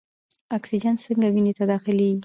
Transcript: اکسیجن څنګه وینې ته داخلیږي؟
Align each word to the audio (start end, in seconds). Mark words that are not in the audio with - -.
اکسیجن 0.57 0.95
څنګه 1.03 1.27
وینې 1.33 1.53
ته 1.57 1.63
داخلیږي؟ 1.71 2.19